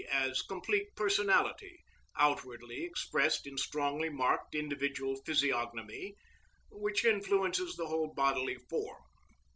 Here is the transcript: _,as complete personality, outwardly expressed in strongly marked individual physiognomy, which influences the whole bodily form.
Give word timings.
_,as 0.09 0.41
complete 0.41 0.95
personality, 0.95 1.83
outwardly 2.15 2.83
expressed 2.83 3.45
in 3.45 3.55
strongly 3.55 4.09
marked 4.09 4.55
individual 4.55 5.15
physiognomy, 5.27 6.15
which 6.71 7.05
influences 7.05 7.75
the 7.75 7.85
whole 7.85 8.11
bodily 8.11 8.55
form. 8.67 9.03